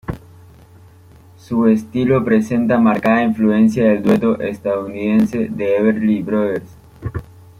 Su 1.37 1.67
estilo 1.67 2.25
presenta 2.25 2.79
marcada 2.79 3.21
influencia 3.21 3.83
del 3.85 4.01
dueto 4.01 4.39
estadounidense 4.39 5.47
"The 5.55 5.77
Everly 5.77 6.23
Brothers". 6.23 6.75